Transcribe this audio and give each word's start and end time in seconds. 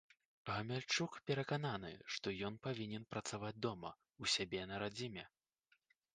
Гамяльчук 0.49 1.17
перакананы, 1.31 1.91
што 2.15 2.33
ён 2.49 2.57
павінен 2.65 3.05
працаваць 3.13 3.55
дома, 3.67 3.93
у 4.25 4.33
сябе 4.39 4.67
на 4.73 4.83
радзіме. 4.87 5.29